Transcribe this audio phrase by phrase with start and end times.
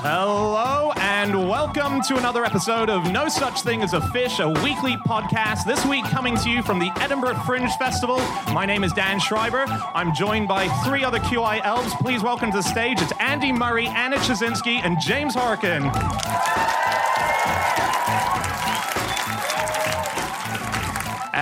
[0.00, 4.96] Hello and welcome to another episode of No Such Thing as a Fish, a weekly
[5.06, 5.64] podcast.
[5.66, 8.18] This week, coming to you from the Edinburgh Fringe Festival.
[8.52, 9.64] My name is Dan Schreiber.
[9.94, 11.92] I'm joined by three other QI elves.
[11.94, 13.02] Please welcome to the stage.
[13.02, 15.90] It's Andy Murray, Anna Ptaszynski, and James Harkin.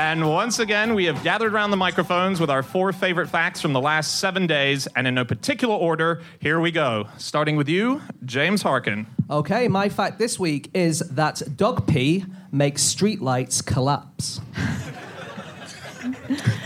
[0.07, 3.73] And once again, we have gathered around the microphones with our four favorite facts from
[3.73, 7.09] the last seven days, and in no particular order, here we go.
[7.19, 9.09] Starting with you, James Harkin.
[9.28, 14.41] Okay, my fact this week is that dog pee makes streetlights collapse.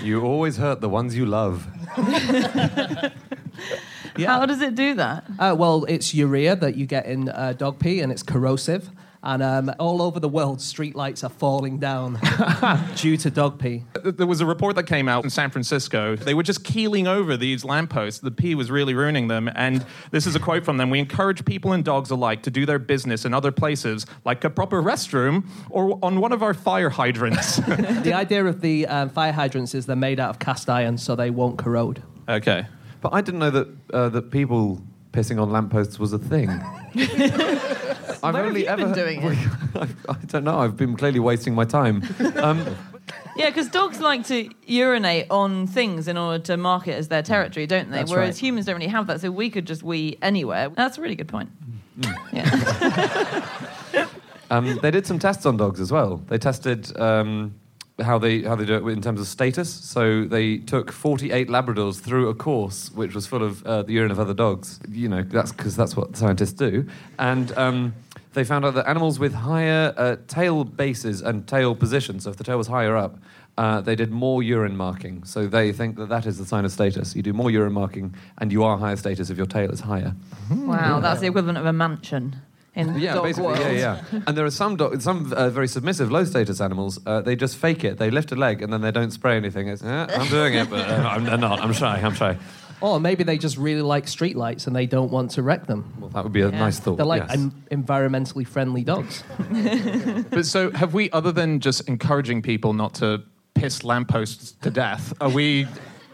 [0.03, 1.67] You always hurt the ones you love.
[4.19, 5.25] How does it do that?
[5.39, 8.91] Uh, well, it's urea that you get in uh, dog pee, and it's corrosive.
[9.23, 12.19] And um, all over the world, streetlights are falling down
[12.97, 13.85] due to dog pee.
[14.03, 16.17] There was a report that came out in San Francisco.
[16.17, 18.21] They were just keeling over these lampposts.
[18.21, 19.51] The pee was really ruining them.
[19.55, 22.65] And this is a quote from them We encourage people and dogs alike to do
[22.65, 26.89] their business in other places, like a proper restroom or on one of our fire
[26.89, 27.57] hydrants.
[27.57, 31.15] the idea of the um, fire hydrants is they're made out of cast iron, so
[31.15, 32.03] they won't corrode.
[32.29, 32.67] okay.
[33.03, 36.49] But I didn't know that uh, that people pissing on lampposts was a thing.
[38.23, 39.49] I've Where have you been doing it?
[39.75, 40.59] I, I don't know.
[40.59, 42.03] I've been clearly wasting my time.
[42.37, 42.77] Um,
[43.37, 47.23] Yeah, because dogs like to urinate on things in order to mark it as their
[47.23, 47.99] territory, don't they?
[47.99, 48.39] That's Whereas right.
[48.43, 50.69] humans don't really have that, so we could just wee anywhere.
[50.69, 51.51] That's a really good point.
[51.99, 52.17] Mm.
[53.93, 54.07] Yeah.
[54.51, 56.19] um, they did some tests on dogs as well.
[56.29, 57.55] They tested um,
[58.03, 59.73] how they how they do it in terms of status.
[59.73, 64.11] So they took 48 Labradors through a course which was full of uh, the urine
[64.11, 64.81] of other dogs.
[64.91, 66.87] You know, that's because that's what scientists do.
[67.19, 67.95] And um,
[68.33, 72.37] they found out that animals with higher uh, tail bases and tail positions, so if
[72.37, 73.19] the tail was higher up,
[73.59, 75.25] uh, they did more urine marking.
[75.25, 77.17] So they think that that is the sign of status.
[77.17, 80.15] You do more urine marking, and you are higher status if your tail is higher.
[80.51, 82.37] wow, that's the equivalent of a mansion
[82.75, 83.59] in Yeah, dog basically, world.
[83.61, 84.21] yeah, yeah.
[84.27, 86.99] And there are some dog, some uh, very submissive, low status animals.
[87.07, 87.99] Uh, they just fake it.
[87.99, 89.69] They lift a leg and then they don't spray anything.
[89.69, 91.61] It's, eh, I'm doing it, but uh, I'm, I'm not.
[91.61, 92.01] I'm shy.
[92.03, 92.37] I'm shy.
[92.83, 95.93] Or maybe they just really like streetlights and they don't want to wreck them.
[96.01, 96.59] Well, that would be a Yeah.
[96.59, 96.97] nice thought.
[96.97, 97.33] They're like yes.
[97.39, 99.23] en- environmentally friendly dogs.
[100.31, 103.23] But so, have we, other than just encouraging people not to
[103.55, 105.67] piss lampposts to death, are we.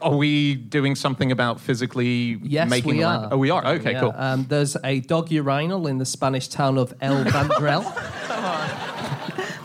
[0.03, 3.29] Are we doing something about physically Yes, making we the are.
[3.33, 3.67] Oh, we are.
[3.67, 4.15] Okay, Yeah, cool.
[4.17, 7.83] Um, there's a dog urinal in the Spanish town of El Vendrell.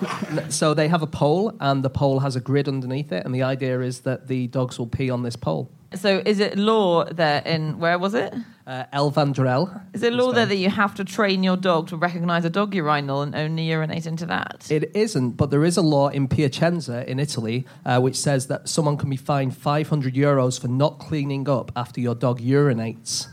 [0.50, 3.44] so they have a pole, and the pole has a grid underneath it, and the
[3.44, 5.70] idea is that the dogs will pee on this pole.
[5.94, 8.34] So is it law there in, where was it?
[8.66, 9.82] Uh, El Vendrell.
[9.94, 12.74] Is it law there that you have to train your dog to recognize a dog
[12.74, 14.68] urinal and only urinate into that?
[14.72, 18.70] It isn't, but there is a law in Piacenza in Italy uh, which says that
[18.70, 23.28] someone can be fined 500 euros for not cleaning up after your dog urinates.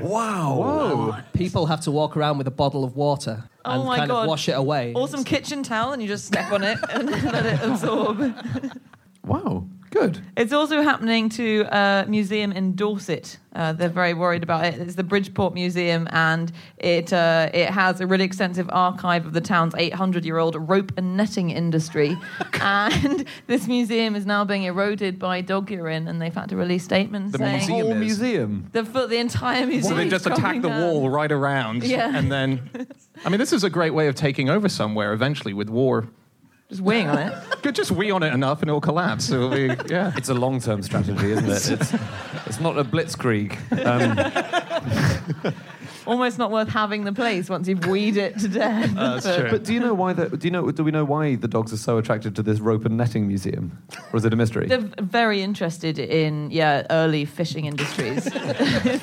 [0.00, 1.18] wow.
[1.32, 4.22] People have to walk around with a bottle of water and Oh my kind God.
[4.24, 4.92] of wash it away.
[4.94, 8.34] Awesome kitchen towel, and you just step on it and let it absorb.
[9.24, 9.66] Wow.
[9.98, 10.20] Good.
[10.36, 13.38] It's also happening to a museum in Dorset.
[13.54, 14.74] Uh, they're very worried about it.
[14.78, 19.40] It's the Bridport Museum, and it uh, it has a really extensive archive of the
[19.40, 22.14] town's 800-year-old rope and netting industry.
[22.60, 26.84] and this museum is now being eroded by dog urine, and they've had to release
[26.84, 28.68] statements The saying museum Whole is- museum.
[28.72, 29.94] the fo- the entire museum.
[29.94, 32.14] So they just attack the wall right around, Yeah.
[32.14, 32.68] and then.
[33.24, 36.08] I mean, this is a great way of taking over somewhere eventually with war.
[36.68, 37.32] Just weighing on it.
[37.62, 39.30] Could just wee on it enough and it'll collapse.
[39.30, 40.12] It'll be, yeah.
[40.16, 41.80] It's a long-term strategy, isn't it?
[41.80, 41.94] It's,
[42.46, 43.56] it's not a blitzkrieg.
[43.84, 45.54] Um,
[46.06, 48.94] Almost not worth having the place once you've weed it to death.
[48.94, 49.50] That's true.
[49.50, 50.12] but do you know why?
[50.12, 50.70] The, do you know?
[50.70, 53.76] Do we know why the dogs are so attracted to this rope and netting museum,
[54.12, 54.66] or is it a mystery?
[54.66, 58.28] They're very interested in yeah early fishing industries.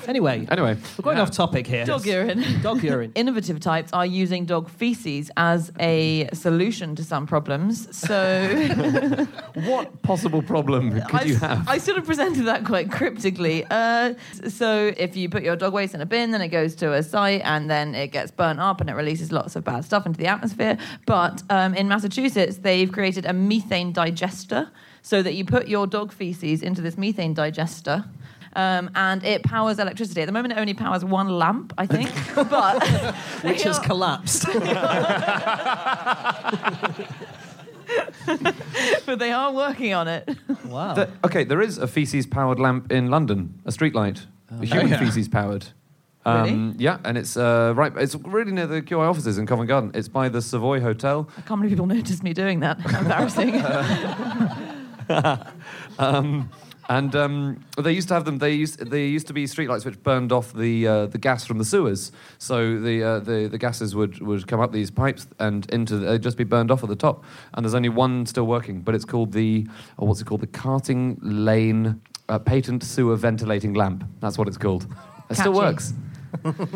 [0.08, 1.86] Anyway, Anyway, we're going off topic here.
[1.86, 2.44] Dog urine.
[2.62, 3.12] Dog urine.
[3.16, 7.88] Innovative types are using dog feces as a solution to some problems.
[7.97, 8.46] So
[9.66, 11.67] what possible problem could I, you have?
[11.67, 13.66] I sort of presented that quite cryptically.
[13.70, 14.14] Uh,
[14.50, 17.03] so if you put your dog waste in a bin, then it goes to a
[17.03, 20.17] site and then it gets burnt up and it releases lots of bad stuff into
[20.17, 20.78] the atmosphere.
[21.05, 24.69] But um, in Massachusetts, they've created a methane digester
[25.01, 28.05] so that you put your dog feces into this methane digester.
[28.55, 30.22] Um, and it powers electricity.
[30.22, 32.11] At the moment, it only powers one lamp, I think.
[32.35, 32.87] but
[33.43, 34.45] Which has collapsed.
[39.05, 40.37] but they are working on it.
[40.66, 40.93] wow.
[40.93, 44.99] The- okay, there is a feces-powered lamp in London, a street light, a human yeah.
[46.23, 46.49] Feces-powered.
[46.49, 46.75] Really?
[46.78, 47.91] Yeah, and it's uh, right.
[47.97, 49.91] It's really near the QI offices in Covent Garden.
[49.93, 51.29] It's by the Savoy Hotel.
[51.37, 52.79] I can't believe people noticed me doing that.
[52.99, 53.61] Embarrassing.
[55.99, 56.49] um,
[56.90, 58.40] and um, they used to have them.
[58.40, 61.58] They used they used to be streetlights which burned off the uh, the gas from
[61.58, 62.11] the sewers.
[62.40, 66.08] So the uh, the the gases would, would come up these pipes and into the,
[66.08, 67.23] they'd just be burned off at the top.
[67.53, 69.66] And there's only one still working, but it's called the
[69.97, 70.41] oh, what's it called?
[70.41, 74.03] The Carting Lane uh, Patent Sewer Ventilating Lamp.
[74.19, 74.87] That's what it's called.
[75.29, 75.93] It still works.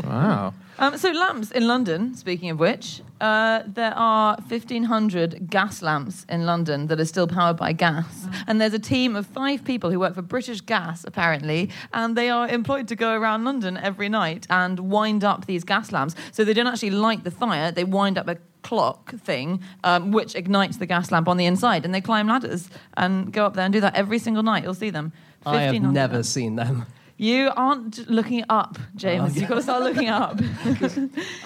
[0.03, 0.53] Wow.
[0.79, 2.15] Um, so lamps in London.
[2.15, 7.57] Speaking of which, uh, there are 1,500 gas lamps in London that are still powered
[7.57, 11.71] by gas, and there's a team of five people who work for British Gas apparently,
[11.93, 15.91] and they are employed to go around London every night and wind up these gas
[15.91, 16.15] lamps.
[16.31, 20.35] So they don't actually light the fire; they wind up a clock thing um, which
[20.35, 23.65] ignites the gas lamp on the inside, and they climb ladders and go up there
[23.65, 24.63] and do that every single night.
[24.63, 25.11] You'll see them.
[25.45, 26.29] I have never lamps.
[26.29, 26.85] seen them.
[27.17, 29.35] You aren't looking up, James.
[29.35, 30.39] You've got to start looking up.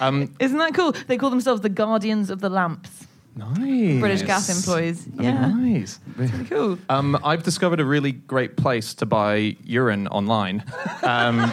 [0.00, 0.92] Um, Isn't that cool?
[0.92, 3.06] They call themselves the guardians of the lamps.
[3.36, 4.00] nice.
[4.00, 5.06] British gas employees.
[5.18, 5.98] Yeah, Nice.
[6.16, 6.78] pretty cool.
[6.90, 10.62] Um, I've discovered a really great place to buy urine online.
[11.02, 11.40] Um,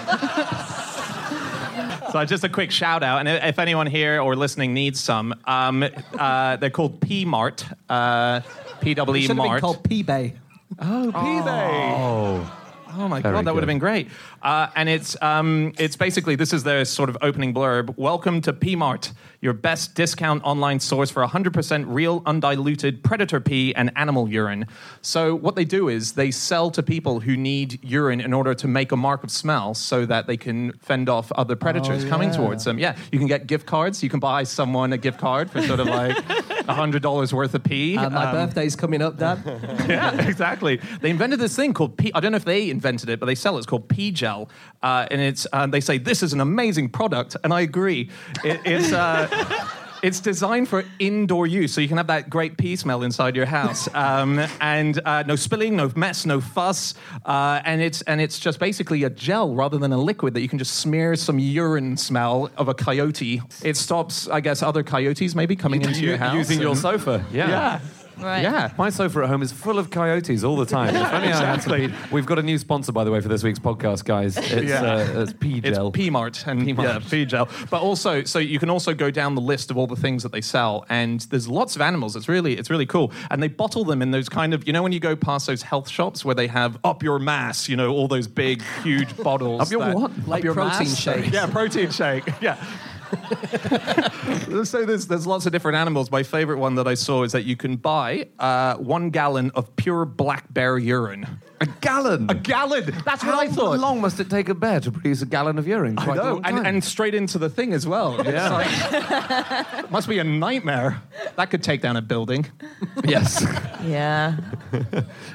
[2.12, 5.86] so just a quick shout out, and if anyone here or listening needs some, um,
[6.18, 8.42] uh, they're called P Mart, uh,
[8.82, 9.62] It PW should have been Mart.
[9.62, 10.34] called P-Bay.
[10.80, 11.94] Oh, P-Bay.
[11.98, 12.52] Oh,
[12.92, 14.08] Oh my Very god, that would have been great.
[14.42, 17.96] Uh, and it's um, it's basically this is their sort of opening blurb.
[17.98, 23.92] Welcome to PMart, your best discount online source for 100% real, undiluted predator pee and
[23.96, 24.66] animal urine.
[25.02, 28.68] So what they do is they sell to people who need urine in order to
[28.68, 32.38] make a mark of smell, so that they can fend off other predators coming yeah.
[32.38, 32.80] towards them.
[32.80, 34.02] Yeah, you can get gift cards.
[34.02, 36.18] You can buy someone a gift card for sort of like
[36.68, 37.96] hundred dollars worth of pee.
[37.96, 39.42] And my Um, birthday's coming up, Dad.
[39.90, 40.80] yeah, exactly.
[41.02, 42.12] They invented this thing called P.
[42.14, 43.60] I don't know if they invented it, but they sell it.
[43.60, 44.50] It's called P gel,
[44.82, 48.10] uh, and it's and they say this is an amazing product, and I agree.
[48.44, 48.92] It, it's.
[48.94, 49.28] Uh,
[50.02, 53.46] It's designed for indoor use, so you can have that great pee smell inside your
[53.46, 56.94] house, um, and uh, no spilling, no mess, no fuss,
[57.26, 60.48] uh, and it's and it's just basically a gel rather than a liquid that you
[60.48, 63.42] can just smear some urine smell of a coyote.
[63.62, 67.26] It stops, I guess, other coyotes maybe coming into your house using your sofa.
[67.34, 67.82] Yeah,
[68.22, 68.42] Right.
[68.44, 68.72] yeah.
[68.78, 70.96] My sofa at home is full of coyotes all the time.
[70.96, 71.94] If only I had some Exactly.
[72.12, 74.38] We've got a new sponsor, by the way, for this week's podcast, guys.
[74.38, 74.82] It's, Yeah.
[74.84, 75.92] uh, it's P It's gel.
[75.92, 77.48] P Mart and yeah, P gel.
[77.70, 80.32] But also, so you can also go down the list of all the things that
[80.32, 82.16] they sell, and there's lots of animals.
[82.16, 83.12] It's really, it's really cool.
[83.32, 85.62] And they bottle them in those kind of, you know, when you go past those
[85.62, 89.62] health shops where they have up your mass, you know, all those big, huge bottles.
[89.62, 90.28] Up your that- what?
[90.28, 91.00] Like your protein mass.
[91.00, 91.30] shakes.
[91.32, 92.24] Yeah, protein shake.
[92.42, 92.64] Yeah.
[94.64, 96.12] so there's there's lots of different animals.
[96.12, 99.76] My favorite one that I saw is that you can buy uh, one gallon of
[99.76, 101.26] pure black bear urine.
[101.62, 102.30] a gallon.
[102.30, 102.86] A gallon.
[103.06, 103.76] That's what How I thought.
[103.78, 105.98] How long must it take a bear to produce a gallon of urine?
[105.98, 108.20] I Quite a know, and, and straight into the thing as well.
[108.20, 108.50] It's Yeah.
[108.50, 111.02] like- must be a nightmare.
[111.36, 112.46] That could take down a building.
[113.04, 113.46] yes.
[113.84, 114.38] Yeah.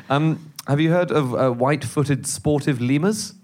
[0.08, 3.34] Um, have you heard of uh, white-footed sportive lemurs?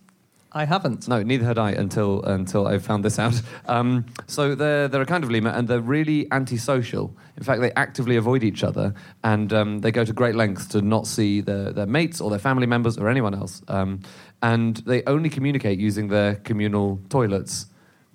[0.52, 1.06] I haven't.
[1.06, 3.41] No, neither had I until until I found this out.
[3.67, 7.14] Um, so they're they're a kind of lemur, and they're really antisocial.
[7.37, 10.82] In fact, they actively avoid each other, and um, they go to great lengths to
[10.82, 13.62] not see their their mates or their family members or anyone else.
[13.69, 14.00] Um,
[14.43, 17.67] and they only communicate using their communal toilets.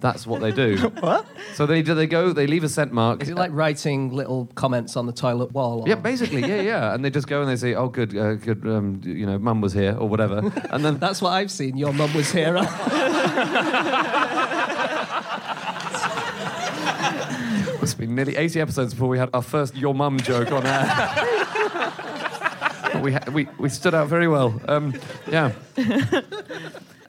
[0.01, 0.77] That's what they do.
[0.99, 1.25] what?
[1.53, 3.23] So they do- they go, they leave a scent mark.
[3.23, 5.81] Is it like writing little comments on the toilet wall?
[5.81, 6.93] or- Yeah, basically, yeah, yeah.
[6.93, 9.61] And they just go and they say, "Oh, good, uh, good, um, you know, mum
[9.61, 11.77] was here or whatever." And then That's what I've seen.
[11.77, 12.55] Your mum was here.
[17.81, 20.85] It's been nearly 80 episodes before we had our first your mum joke on air.
[22.93, 24.59] But we, ha- we, we stood out very well.
[24.67, 24.95] Um,
[25.29, 25.51] yeah.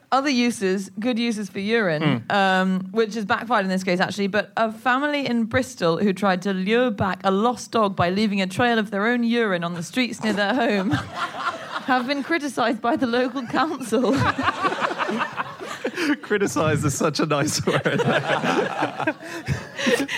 [0.09, 4.27] Other uses, good uses for urine, um, which has backfired in this case actually.
[4.27, 8.41] But a family in Bristol who tried to lure back a lost dog by leaving
[8.41, 12.81] a trail of their own urine on the streets near their home have been criticised
[12.81, 14.15] by the local council.
[16.21, 17.81] Criticize is such a nice word.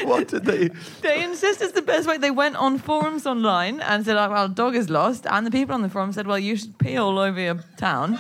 [0.03, 0.69] what did they?
[1.01, 2.19] They insist it's the best way.
[2.19, 5.25] They went on forums online and said, oh, well, dog is lost.
[5.25, 8.19] And the people on the forum said, well, you should pee all over your town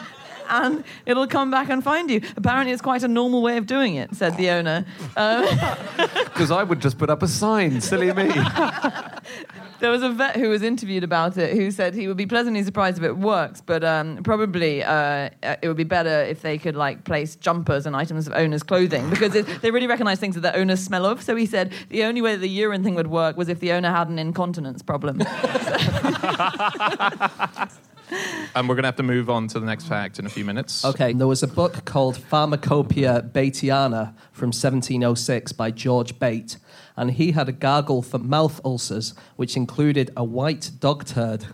[0.49, 2.21] and it'll come back and find you.
[2.35, 4.85] Apparently, it's quite a normal way of doing it, said the owner.
[5.15, 5.47] Um,
[6.39, 8.29] Because I would just put up a sign, silly me.
[9.79, 12.63] there was a vet who was interviewed about it who said he would be pleasantly
[12.63, 15.29] surprised if it works, but um, probably uh,
[15.61, 19.09] it would be better if they could like place jumpers and items of owners' clothing
[19.09, 21.21] because it, they really recognise things that the owners smell of.
[21.21, 23.91] So he said the only way the urine thing would work was if the owner
[23.91, 25.19] had an incontinence problem.
[28.55, 30.43] And we're going to have to move on to the next fact in a few
[30.43, 30.83] minutes.
[30.83, 36.57] Okay, there was a book called Pharmacopoeia Bateiana from 1706 by George Bate,
[36.97, 41.45] and he had a gargle for mouth ulcers, which included a white dog turd.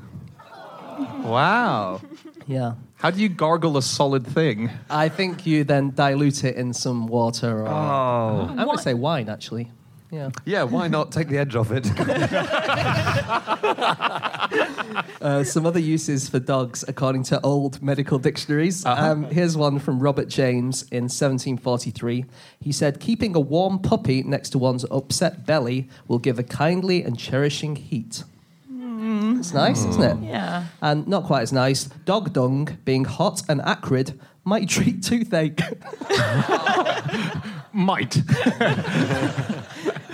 [1.24, 2.02] Wow.
[2.48, 2.76] Yeah.
[2.96, 4.70] How do you gargle a solid thing?
[4.90, 7.68] I think you then dilute it in some water or.
[7.68, 8.48] Oh.
[8.50, 9.72] I'm going to say wine, actually.
[10.16, 10.30] Yeah.
[10.46, 11.86] Yeah, why not take the edge off it?
[15.22, 18.86] Uh, some other uses for dogs, according to old medical dictionaries.
[18.86, 22.26] Um, here's one from Robert James in 1743.
[22.62, 27.02] He said, Keeping a warm puppy next to one's upset belly will give a kindly
[27.02, 28.24] and cherishing heat.
[29.40, 30.30] It's nice, isn't it?
[30.30, 30.66] Yeah.
[30.82, 31.86] And not quite as nice.
[32.06, 35.60] Dog dung, being hot and acrid, might treat toothache.
[37.74, 38.16] Might.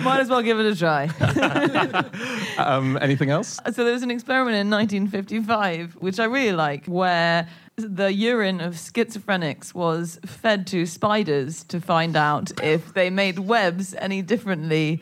[0.02, 1.08] Might as well give it a try.
[2.58, 3.58] Um, anything else?
[3.72, 8.74] So there was an experiment in 1955, which I really like, where the urine of
[8.74, 15.00] schizophrenics was fed to spiders to find out if they made webs any differently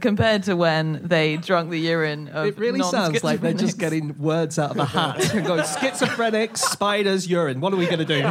[0.00, 4.18] compared to when they drunk the urine of It really sounds like they're just getting
[4.18, 7.60] words out of a hat and going schizophrenics, spiders, urine.
[7.60, 8.30] What are we going to do?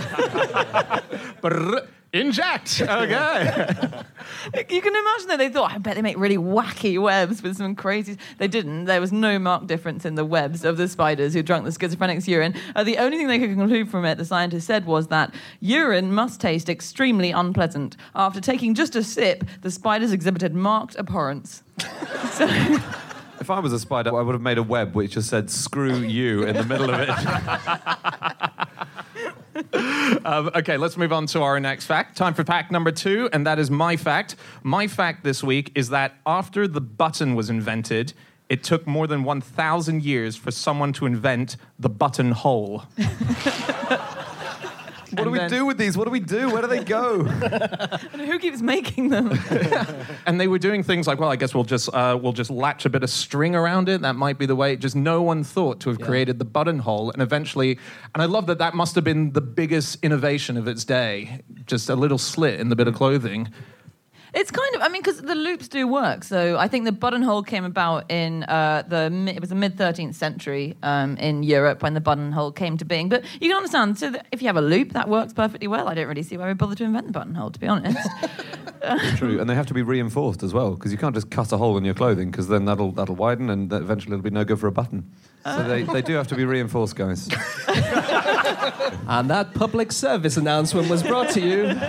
[2.16, 2.82] Inject.
[2.82, 3.90] Okay.
[4.70, 7.76] You can imagine that they thought, I bet they make really wacky webs with some
[7.76, 8.18] crazy.
[8.38, 8.86] They didn't.
[8.86, 12.28] There was no marked difference in the webs of the spiders who drank the schizophrenics
[12.28, 12.54] urine.
[12.76, 16.14] Uh, the only thing they could conclude from it, the scientists said, was that urine
[16.14, 17.98] must taste extremely unpleasant.
[18.16, 21.64] After taking just a sip, the spiders exhibited marked abhorrence.
[22.32, 22.46] so,
[23.40, 25.98] if I was a spider, I would have made a web which just said "screw
[25.98, 27.10] you" in the middle of it.
[30.24, 32.16] Um, okay, let's move on to our next fact.
[32.16, 34.36] Time for fact number two, and that is my fact.
[34.64, 38.14] My fact this week is that after the button was invented,
[38.48, 42.84] it took more than 1,000 years for someone to invent the buttonhole.
[45.16, 45.98] What do we then- do with these?
[45.98, 46.50] What do we do?
[46.50, 47.22] Where do they go?
[48.14, 49.38] and who keeps making them?
[50.28, 52.86] And they were doing things like, well, I guess we'll just uh, we'll just latch
[52.86, 54.02] a bit of string around it.
[54.02, 54.76] That might be the way.
[54.76, 57.78] Just no one thought to have created the buttonhole, and eventually,
[58.14, 61.42] and I love that that must have been the biggest innovation of its day.
[61.68, 63.50] Just a little slit in the bit of clothing.
[64.36, 66.26] It's kind of, I mean, because the loops do work.
[66.26, 70.16] So I think the buttonhole came about in uh, the it was the mid 13th
[70.16, 73.08] century um, in Europe when the buttonhole came to being.
[73.08, 75.88] But you can understand, so that if you have a loop, that works perfectly well.
[75.88, 78.10] I don't really see why we bother to invent the buttonhole, to be honest.
[79.16, 81.58] True, and they have to be reinforced as well because you can't just cut a
[81.58, 84.44] hole in your clothing because then that'll that'll widen and that eventually it'll be no
[84.44, 85.10] good for a button.
[85.46, 87.30] So they, they do have to be reinforced, guys.
[89.08, 91.80] And that public service announcement was brought to you.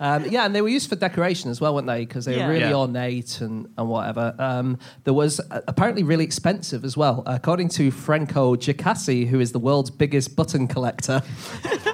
[0.00, 2.04] Um, yeah, and they were used for decoration as well, weren't they?
[2.04, 2.74] Because they were really Yeah.
[2.74, 4.34] ornate and, and whatever.
[4.38, 7.22] Um, there was uh, apparently really expensive as well.
[7.26, 11.22] According to Franco Jacassi, who is the world's biggest button collector,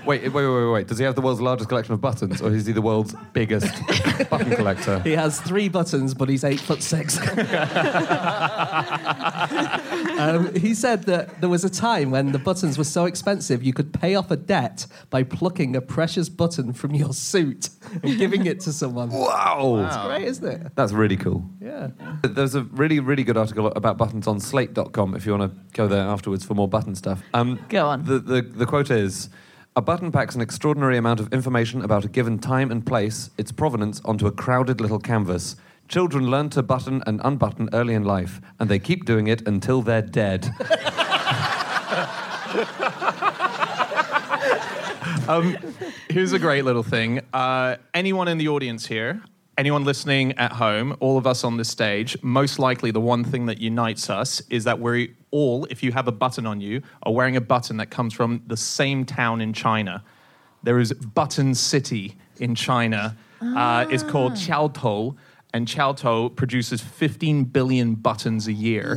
[0.06, 0.86] Wait, wait, wait, wait, wait.
[0.88, 3.70] Does he have the world's largest collection of buttons, or is he the world's biggest
[4.30, 4.98] button collector?
[5.00, 7.18] he has three buttons, but he's eight foot six.
[9.90, 13.72] um, he said that there was a time when the buttons were so expensive you
[13.72, 17.70] could pay off a debt by plucking a precious button from your suit
[18.02, 19.10] and giving it to someone.
[19.10, 19.84] Wow.
[19.86, 20.76] It's great, isn't it?
[20.76, 21.44] That's really cool.
[21.60, 21.88] Yeah.
[22.22, 25.88] There's a really, really good article about buttons on slate.com if you want to go
[25.88, 27.22] there afterwards for more button stuff.
[27.34, 28.04] Um, Go on.
[28.04, 29.28] The, the, the quote is
[29.76, 33.52] A button packs an extraordinary amount of information about a given time and place, its
[33.52, 35.56] provenance, onto a crowded little canvas.
[35.90, 39.82] Children learn to button and unbutton early in life, and they keep doing it until
[39.82, 40.44] they're dead.
[46.08, 47.22] Here's a great little thing.
[47.32, 49.20] Uh, anyone in the audience here,
[49.58, 53.46] anyone listening at home, all of us on this stage, most likely the one thing
[53.46, 57.12] that unites us is that we're all, if you have a button on you, are
[57.12, 60.04] wearing a button that comes from the same town in China.
[60.62, 63.16] There is Button City in China.
[63.40, 65.16] Uh, it's called Qiaotou.
[65.52, 68.96] And Qiaotou produces 15 billion buttons a year.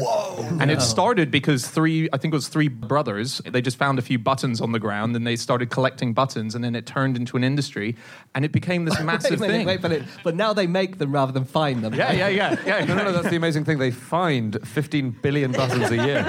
[0.60, 4.04] And it started because three, I think it was three brothers, they just found a
[4.04, 7.38] few buttons on the ground and they started collecting buttons and then it turned into
[7.38, 7.96] an industry
[8.36, 9.68] and it became this massive wait, minute, thing.
[9.68, 11.94] wait, but, it, but now they make them rather than find them.
[11.94, 12.86] Yeah, yeah, yeah, yeah.
[12.86, 13.80] No, no, no, that's the amazing thing.
[13.80, 16.24] They find 15 billion buttons a year,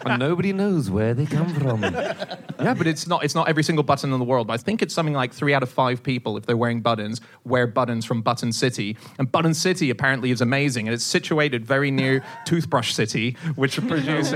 [0.06, 1.82] and nobody knows where they come from.
[1.82, 4.46] Yeah, but it's not it's not every single button in the world.
[4.46, 7.20] But I think it's something like three out of five people, if they're wearing buttons,
[7.44, 8.96] wear buttons from Button City.
[9.18, 14.32] And Button City apparently is amazing, and it's situated very near Toothbrush City, which produces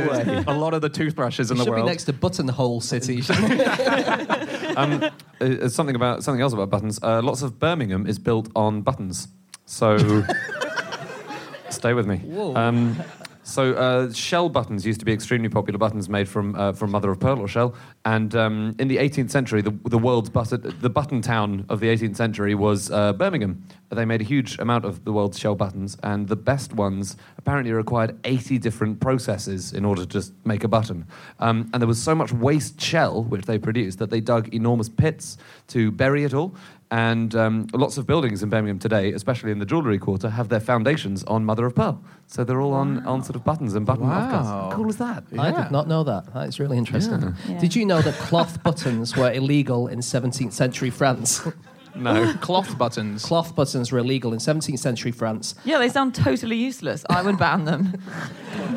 [0.47, 1.87] a lot of the toothbrushes in the Should world.
[1.87, 3.23] be next to Buttonhole City.
[4.77, 5.03] Um,
[5.41, 7.01] uh, something about something else about buttons.
[7.03, 9.27] Uh, lots of Birmingham is built on buttons,
[9.67, 9.99] so
[11.71, 12.21] stay with me.
[12.55, 12.97] Um,
[13.49, 17.11] So uh, shell buttons used to be extremely popular buttons made from uh, from mother
[17.11, 17.75] of pearl or shell.
[18.05, 21.87] And um, in the 18th century, the, the world's button, the button town of the
[21.87, 23.65] 18th century was uh, Birmingham.
[23.89, 27.73] They made a huge amount of the world's shell buttons, and the best ones apparently
[27.73, 31.07] required 80 different processes in order to just make a button.
[31.39, 34.91] Um, and there was so much waste shell which they produced that they dug enormous
[34.91, 35.39] pits
[35.69, 36.55] to bury it all.
[36.91, 40.61] And um, lots of buildings in Birmingham today, especially in the jewellery quarter, have their
[40.61, 42.03] foundations on mother of pearl.
[42.29, 44.31] So they're all on, on sort of buttons and button Wow.
[44.31, 44.45] offcuts.
[44.47, 45.25] How cool is that?
[45.39, 45.63] I Yeah.
[45.65, 46.33] did not know that.
[46.33, 47.35] That is really interesting.
[47.47, 47.59] Yeah.
[47.59, 51.43] Did you know that cloth buttons were illegal in 17th century France?
[51.95, 52.33] No.
[52.41, 53.25] Cloth buttons.
[53.25, 55.57] cloth buttons were illegal in 17th century France.
[55.65, 57.05] Yeah, they sound totally useless.
[57.11, 57.95] I would ban them.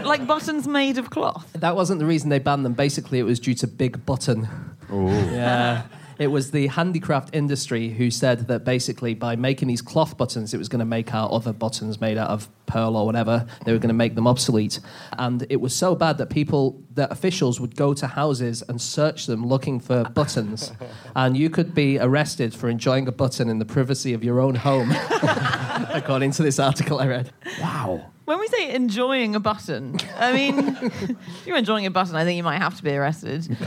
[0.03, 1.47] like buttons made of cloth.
[1.53, 2.73] That wasn't the reason they banned them.
[2.73, 4.47] Basically, it was due to Big Button.
[4.91, 5.83] Yeah.
[6.21, 10.59] It was the handicraft industry who said that basically by making these cloth buttons, it
[10.59, 13.79] was going to make our other buttons made out of pearl or whatever, they were
[13.79, 14.79] going to make them obsolete.
[15.17, 19.25] And it was so bad that people, that officials would go to houses and search
[19.25, 20.71] them looking for buttons.
[21.15, 24.53] and you could be arrested for enjoying a button in the privacy of your own
[24.53, 24.91] home,
[25.89, 27.33] according to this article I read.
[27.59, 28.11] Wow.
[28.25, 32.37] When we say enjoying a button, I mean, if you're enjoying a button, I think
[32.37, 33.57] you might have to be arrested.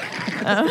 [0.44, 0.68] Um,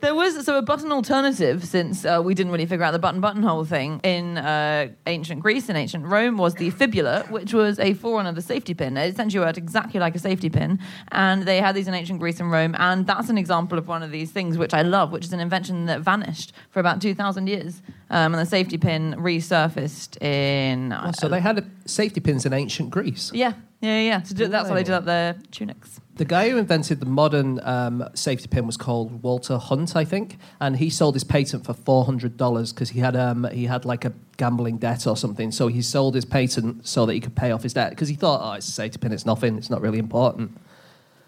[0.00, 3.20] there was so a button alternative since uh, we didn't really figure out the button
[3.20, 7.94] buttonhole thing in uh, ancient Greece and ancient Rome was the fibula, which was a
[7.94, 8.96] forerunner of the safety pin.
[8.96, 10.78] It essentially worked exactly like a safety pin,
[11.12, 14.02] and they had these in ancient Greece and Rome, and that's an example of one
[14.02, 17.14] of these things which I love, which is an invention that vanished for about two
[17.14, 20.92] thousand years, um, and the safety pin resurfaced in.
[20.92, 23.30] Oh, so they had safety pins in ancient Greece.
[23.32, 24.20] Yeah, yeah, yeah.
[24.20, 26.00] Do, that's why they did up their tunics.
[26.16, 30.38] The guy who invented the modern um, safety pin was called Walter Hunt, I think,
[30.60, 33.84] and he sold his patent for four hundred dollars because he had um, he had
[33.84, 35.52] like a gambling debt or something.
[35.52, 38.14] So he sold his patent so that he could pay off his debt because he
[38.14, 40.58] thought, oh, it's a safety pin, it's nothing, it's not really important.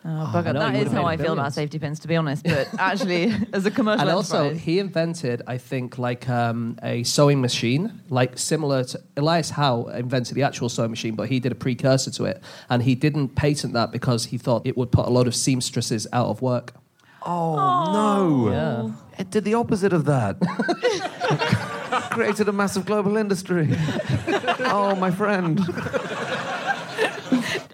[0.04, 0.54] Oh, bugger.
[0.54, 2.44] know, that you how I feel about safety pins, to be honest.
[2.44, 7.40] But actually, as a commercial and also, he invented, I think, like um, a sewing
[7.40, 11.56] machine, like similar to Elias Howe invented the actual sewing machine, but he did a
[11.56, 15.10] precursor to it, and he didn't patent that because he thought it would put a
[15.10, 16.72] lot of seamstresses out of work.
[17.22, 18.50] Oh, no.
[18.50, 18.92] Yeah.
[19.18, 20.40] It did the opposite of that.
[22.10, 23.68] Created a massive global industry.
[24.60, 25.60] oh, my friend.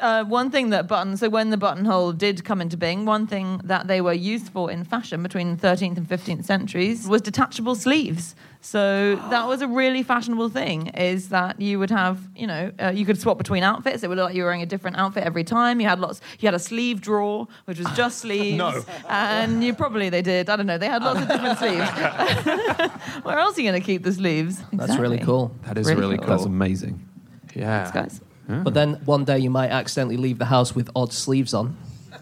[0.04, 3.60] Uh, one thing that button, so when the buttonhole did come into being, one thing
[3.64, 7.74] that they were used for in fashion between the 13th and 15th centuries was detachable
[7.74, 8.34] sleeves.
[8.60, 10.86] So that was a really fashionable thing.
[10.88, 14.02] Is that you would have, you know, uh, you could swap between outfits.
[14.02, 15.80] It would look like you were wearing a different outfit every time.
[15.80, 16.20] You had lots.
[16.40, 18.56] You had a sleeve drawer, which was just sleeves.
[18.56, 18.82] No.
[19.08, 20.48] And you probably they did.
[20.48, 20.78] I don't know.
[20.78, 21.88] They had lots of different sleeves.
[23.24, 24.62] Where else are you going to keep the sleeves?
[24.72, 25.54] That's really cool.
[25.66, 26.26] That is Really really, cool.
[26.26, 26.36] cool.
[26.36, 27.06] That's amazing.
[27.54, 27.84] yeah.
[27.90, 28.23] Thanks, Guys.
[28.46, 31.76] But then one day you might accidentally leave the house with odd sleeves on.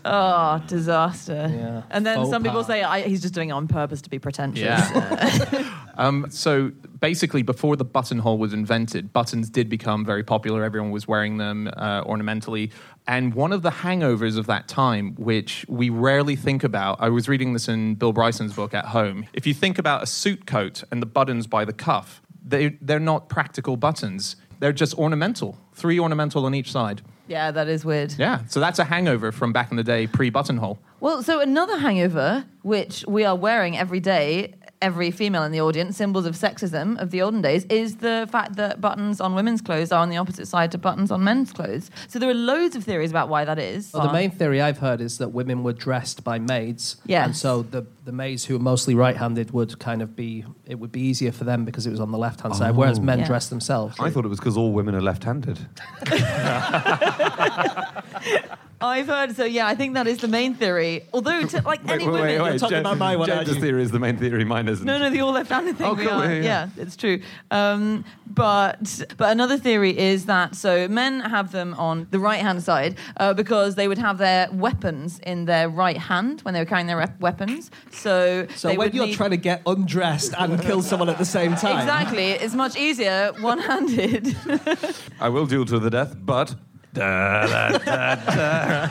[0.05, 1.51] Oh, disaster.
[1.53, 1.83] Yeah.
[1.91, 2.67] And then Faux some people pas.
[2.67, 4.65] say I, he's just doing it on purpose to be pretentious.
[4.65, 5.81] Yeah.
[5.97, 10.65] um, so basically, before the buttonhole was invented, buttons did become very popular.
[10.65, 12.71] Everyone was wearing them uh, ornamentally.
[13.07, 17.29] And one of the hangovers of that time, which we rarely think about, I was
[17.29, 19.27] reading this in Bill Bryson's book at home.
[19.33, 23.01] If you think about a suit coat and the buttons by the cuff, they, they're
[23.01, 24.37] not practical buttons.
[24.61, 27.03] They're just ornamental, three ornamental on each side.
[27.29, 28.15] Yeah, that is weird.
[28.19, 30.79] Yeah, so that's a hangover from back in the day, pre buttonhole.
[31.01, 35.97] Well, so another hangover, which we are wearing every day, every female in the audience,
[35.97, 39.93] symbols of sexism of the olden days, is the fact that buttons on women's clothes
[39.93, 41.91] are on the opposite side to buttons on men's clothes.
[42.09, 43.93] So there are loads of theories about why that is.
[43.95, 46.97] Well, the main theory I've heard is that women were dressed by maids.
[47.07, 47.27] Yes.
[47.27, 50.75] And so the, the maids who are mostly right handed would kind of be, it
[50.75, 53.03] would be easier for them because it was on the left hand side, whereas oh.
[53.03, 53.27] men Yeah.
[53.27, 53.97] dress themselves.
[54.01, 55.59] I thought it was because all women are left-handed.
[58.83, 61.05] I've heard, so yeah, I think that is the main theory.
[61.13, 62.31] Although, to, like any women.
[62.31, 64.85] You're talking about my one, aren't James's theory is the main theory, mine isn't.
[64.87, 65.87] No, no, the all left-handed thing.
[65.87, 66.33] Oh, we cool, are.
[66.35, 66.69] yeah, yeah.
[66.77, 67.21] it's true.
[67.51, 72.97] Um, but but another theory is that so men have them on the right-hand side
[73.19, 76.87] uh, because they would have their weapons in their right hand when they were carrying
[76.87, 77.71] their rep- weapons.
[77.91, 81.19] So So they when would you're need- trying to get undressed and kill someone at
[81.19, 81.79] the same time.
[81.81, 84.35] exactly, it's much easier one-handed.
[85.21, 86.55] I will duel to the death, but.
[86.93, 88.91] Da, da, da.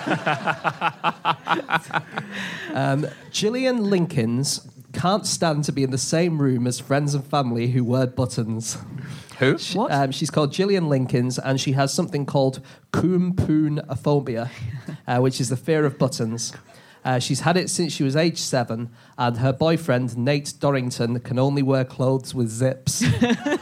[2.73, 7.67] Um, Gillian Lincoln's can't stand to be in the same room as friends and family
[7.67, 8.77] who wear buttons.
[9.39, 9.57] Who?
[9.73, 9.91] What?
[9.91, 12.59] Um, she's called Gillian Lincoln's, and she has something called
[12.91, 14.49] koumpounophobia,
[15.07, 16.53] uh, which is the fear of buttons.
[17.03, 21.39] Uh, she's had it since she was age seven, and her boyfriend, Nate Dorrington, can
[21.39, 23.03] only wear clothes with zips.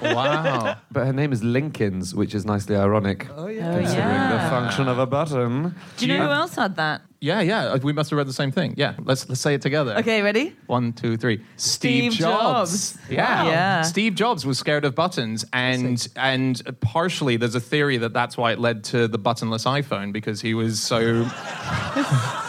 [0.02, 0.78] Wow.
[0.91, 3.28] But her name is Lincoln's, which is nicely ironic.
[3.36, 3.73] oh, yeah.
[3.73, 4.43] Considering yeah.
[4.43, 5.75] the function of a button.
[5.97, 7.02] Do you know who else had that?
[7.21, 7.75] yeah, yeah.
[7.75, 8.73] We must have read the same thing.
[8.78, 8.95] Yeah.
[8.99, 9.97] Let's let's say it together.
[9.97, 10.56] Okay, ready?
[10.67, 11.43] One, two, three.
[11.58, 12.97] Steve, Steve Jobs.
[13.10, 13.45] Yeah.
[13.45, 13.82] Yeah.
[13.82, 18.54] Steve Jobs was scared of buttons, and and partially there's a theory that that's why
[18.54, 21.28] it led to the buttonless iPhone because he was so.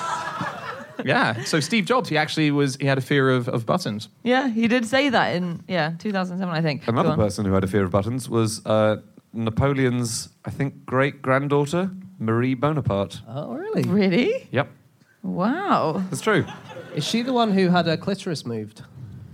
[1.05, 1.45] yeah.
[1.45, 2.77] So Steve Jobs, he actually was.
[2.77, 4.09] He had a fear of, of buttons.
[4.23, 6.87] Yeah, he did say that in yeah 2007, I think.
[6.89, 8.97] Another person who had a fear of buttons was uh,
[9.33, 13.21] Napoleon's, I think, great granddaughter, Marie Bonaparte.
[13.29, 13.83] Oh, really?
[13.83, 14.49] Really?
[14.51, 14.69] Yep,
[15.23, 16.03] Wow.
[16.11, 16.45] that's true.
[16.95, 18.83] Is she the one who had her clitoris moved?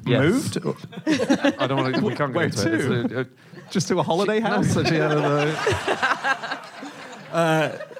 [0.04, 0.22] Yes.
[0.22, 0.58] Moved
[1.58, 2.00] I don't want to.
[2.02, 3.04] We can't go Where into it.
[3.06, 3.26] It's a- a-
[3.70, 4.72] just to a holiday No, house.
[4.72, 5.56] so she had a-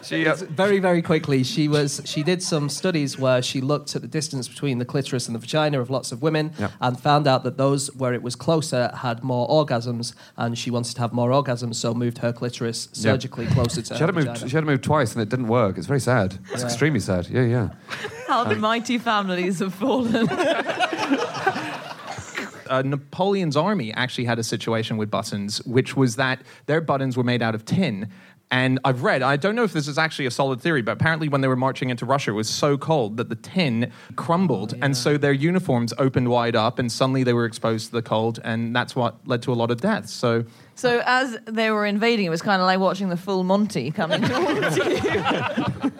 [0.07, 2.01] she, uh, Very, very quickly, she was.
[2.05, 5.38] She did some studies where she looked at the distance between the clitoris and the
[5.38, 6.71] vagina of lots of women, Yep.
[6.81, 10.95] and found out that those where it was closer had more orgasms, and she wanted
[10.95, 14.25] to have more orgasms, so moved her clitoris surgically closer to she her had to
[14.25, 14.37] move.
[14.38, 15.79] She had to move twice, and it didn't work.
[15.79, 16.38] It's very sad.
[16.53, 16.66] It's Yeah.
[16.66, 17.29] extremely sad.
[17.29, 17.69] Yeah, yeah.
[18.29, 20.29] How the mighty families have fallen.
[22.69, 27.25] uh, Napoleon's army actually had a situation with buttons, which was that their buttons were
[27.25, 28.09] made out of tin.
[28.50, 31.28] And I've read, I don't know if this is actually a solid theory, but apparently
[31.28, 34.74] when they were marching into Russia, it was so cold that the tin crumbled.
[34.80, 38.38] And so their uniforms opened wide up, and suddenly they were exposed to the cold.
[38.44, 40.12] And that's what led to a lot of deaths.
[40.12, 40.44] So,
[40.76, 44.22] so as they were invading, it was kind of like watching the full Monty coming
[44.30, 45.00] towards you.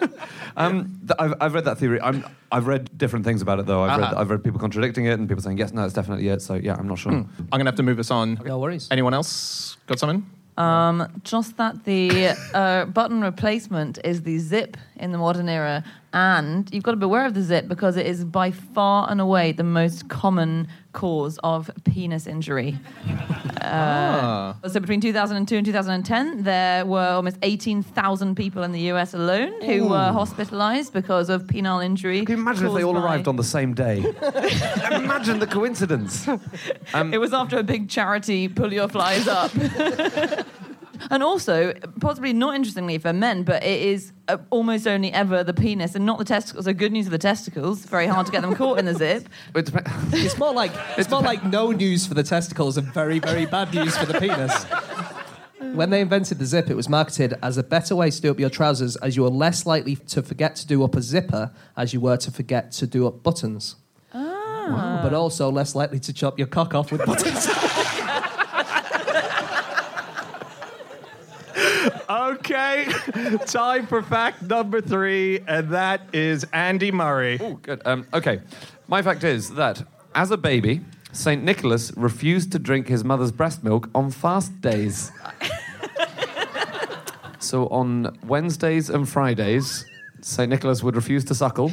[0.55, 2.01] Um, th- I've, I've read that theory.
[2.01, 3.83] I'm, I've read different things about it, though.
[3.83, 4.21] I've, read, Uh-huh.
[4.21, 6.41] I've read people contradicting it and people saying, yes, no, it's definitely it.
[6.41, 7.11] So, yeah, I'm not sure.
[7.11, 8.39] I'm going to have to move us on.
[8.43, 8.87] No worries.
[8.89, 10.25] Anyone else got something?
[10.57, 15.83] Um, just that the uh, button replacement is the zip in the modern era,
[16.13, 19.51] and you've got to beware of the zip because it is by far and away
[19.51, 22.77] the most common cause of penis injury.
[23.61, 24.55] Ah.
[24.67, 29.87] So between 2002 and 2010, there were almost 18,000 people in the US alone who
[29.87, 32.25] were hospitalized because of penile injury.
[32.25, 33.99] Can you imagine if they all by- arrived on the same day?
[34.91, 36.27] imagine the coincidence.
[36.93, 39.51] Um, It was after a big charity pull your flies up.
[41.09, 45.53] and also, possibly not interestingly for men, but it is uh, almost only ever the
[45.53, 46.65] penis and not the testicles.
[46.65, 47.85] So good news for the testicles.
[47.85, 49.27] Very hard to get them caught in the zip.
[49.55, 53.19] it dep- It's more like it's more like no news for the testicles and very,
[53.19, 54.65] very bad news for the penis.
[55.73, 58.39] When they invented the zip, it was marketed as a better way to do up
[58.39, 61.93] your trousers, as you were less likely to forget to do up a zipper as
[61.93, 63.75] you were to forget to do up buttons.
[64.13, 64.99] Ah.
[65.03, 67.47] But also less likely to chop your cock off with buttons.
[72.09, 72.87] Okay,
[73.45, 77.37] time for fact number three, and that is Andy Murray.
[77.41, 77.81] Oh, good.
[77.85, 78.41] Um, okay.
[78.87, 79.83] My fact is that
[80.15, 81.43] as a baby, St.
[81.43, 85.11] Nicholas refused to drink his mother's breast milk on fast days.
[87.39, 89.85] so on Wednesdays and Fridays,
[90.21, 90.49] St.
[90.49, 91.71] Nicholas would refuse to suckle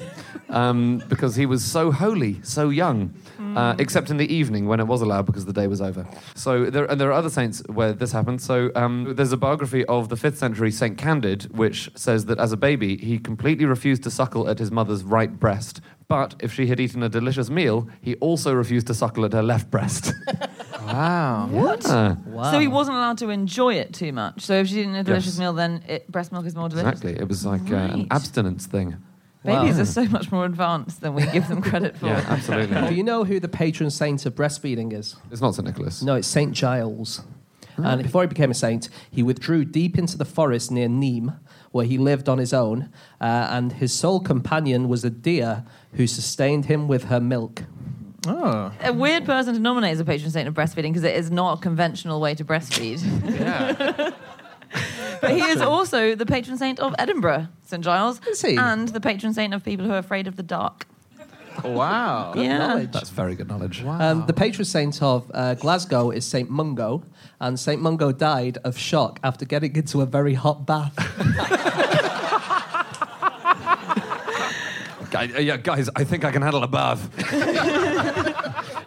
[0.48, 3.14] um, because he was so holy, so young.
[3.56, 6.06] Uh, except in the evening when it was allowed because the day was over.
[6.34, 8.40] So there, and there are other saints where this happened.
[8.42, 12.52] So um, there's a biography of the fifth century Saint Candid, which says that as
[12.52, 16.66] a baby he completely refused to suckle at his mother's right breast, but if she
[16.66, 20.12] had eaten a delicious meal, he also refused to suckle at her left breast.
[20.84, 21.48] Wow.
[21.50, 21.80] what?
[21.86, 22.50] Ah, Wow.
[22.52, 24.42] So he wasn't allowed to enjoy it too much.
[24.42, 25.38] So if she's eating a delicious Yes.
[25.38, 27.00] meal, then it, breast milk is more delicious.
[27.00, 27.18] exactly.
[27.18, 28.06] It was like uh, an Right.
[28.10, 28.96] abstinence thing.
[29.44, 29.82] Babies Wow.
[29.82, 32.06] are so much more advanced than we give them credit for.
[32.06, 32.88] Yeah, absolutely.
[32.88, 35.16] Do you know who the patron saint of breastfeeding is?
[35.30, 35.66] it's not St.
[35.66, 36.02] Nicholas.
[36.02, 37.22] No, it's Saint Giles.
[37.76, 41.36] And before he became a saint, he withdrew deep into the forest near Nîmes,
[41.72, 42.88] where he lived on his own,
[43.20, 47.64] uh, and his sole companion was a deer who sustained him with her milk.
[48.28, 51.30] Oh, A weird person to nominate as a patron saint of breastfeeding because it is
[51.32, 53.02] not a conventional way to breastfeed.
[53.40, 54.10] yeah.
[55.20, 58.56] But he is also the patron saint of Edinburgh, St Giles, Is he?
[58.56, 60.86] and the patron saint of people who are afraid of the dark.
[61.64, 62.32] wow.
[62.36, 62.58] yeah.
[62.58, 62.92] knowledge.
[62.92, 63.84] That's very good knowledge.
[63.84, 67.04] Um, the patron saint of uh, Glasgow is Saint Mungo,
[67.40, 70.94] and Saint Mungo died of shock after getting into a very hot bath.
[75.10, 77.08] Guy- uh, yeah, guys, I think I can handle a bath.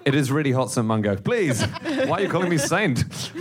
[0.06, 0.86] it is really hot, St.
[0.86, 1.16] Mungo.
[1.16, 3.06] Please, why are you calling me saint?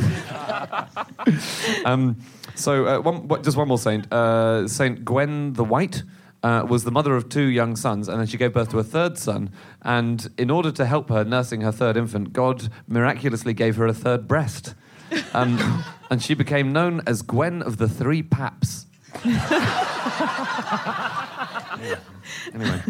[1.84, 2.16] um,
[2.56, 4.12] so, uh, one, what, just one more saint.
[4.12, 6.02] Uh, saint Gwen the White.
[6.42, 8.84] Uh, was the mother of two young sons, and then she gave birth to a
[8.84, 9.50] third son.
[9.82, 13.94] And in order to help her nursing her third infant, God miraculously gave her a
[13.94, 14.74] third breast.
[15.32, 18.86] Um, and she became known as Gwen of the Three Paps.
[22.54, 22.82] anyway.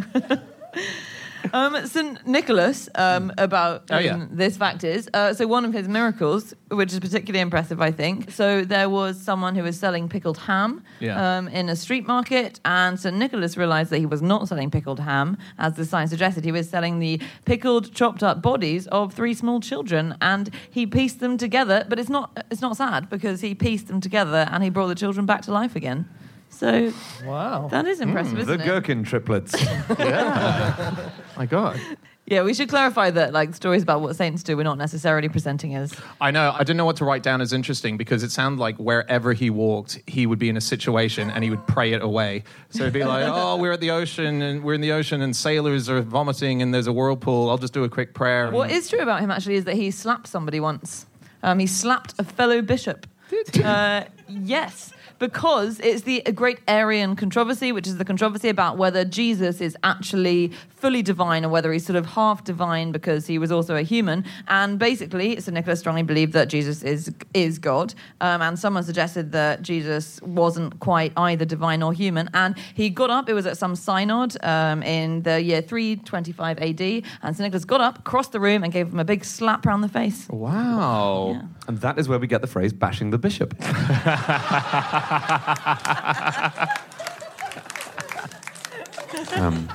[1.53, 2.27] Um, St.
[2.27, 4.15] Nicholas, um, about Oh, yeah.
[4.15, 7.93] um, this fact is uh, so one of his miracles, which is particularly impressive, I
[7.93, 8.31] think.
[8.31, 11.39] So there was someone who was selling pickled ham Yeah.
[11.39, 13.17] um, in a street market, and St.
[13.17, 16.45] Nicholas realized that he was not selling pickled ham, as the sign suggested.
[16.45, 21.21] He was selling the pickled, chopped up bodies of three small children, and he pieced
[21.21, 21.85] them together.
[21.89, 24.95] But it's not it's not sad because he pieced them together and he brought the
[24.95, 26.07] children back to life again.
[26.57, 26.93] So
[27.25, 27.69] Wow.
[27.71, 28.65] that is impressive, The isn't it?
[28.65, 29.55] gherkin triplets.
[29.99, 31.11] Yeah.
[31.37, 31.79] My God.
[32.29, 35.75] Yeah, we should clarify that like stories about what saints do, we're not necessarily presenting
[35.77, 36.51] as I know.
[36.53, 39.49] I didn't know what to write down as interesting because it sounded like wherever he
[39.51, 42.43] walked, he would be in a situation and he would pray it away.
[42.71, 45.37] So it'd be like, oh, we're at the ocean and we're in the ocean and
[45.37, 47.49] sailors are vomiting and there's a whirlpool.
[47.51, 48.51] I'll just do a quick prayer.
[48.51, 51.07] What is true about him actually is that he slapped somebody once.
[51.45, 53.07] Um, he slapped a fellow bishop.
[53.63, 59.61] Uh, yes, because it's the great Arian controversy, which is the controversy about whether Jesus
[59.61, 63.77] is actually fully divine or whether he's sort of half divine because he was also
[63.77, 64.25] a human.
[64.49, 65.55] And basically, St.
[65.55, 67.95] Nicholas strongly believed that Jesus is is God.
[68.21, 72.29] Um, and someone suggested that Jesus wasn't quite either divine or human.
[72.35, 73.29] And he got up.
[73.29, 76.81] It was at some synod um, in the year 325 AD.
[76.81, 77.41] And St.
[77.41, 80.29] Nicholas got up, crossed the room, and gave him a big slap round the face.
[80.29, 81.33] Wow.
[81.35, 81.43] Yeah.
[81.69, 83.55] and that is where we get the phrase bashing the bishop.
[89.37, 89.69] um,